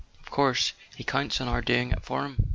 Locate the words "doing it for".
1.61-2.25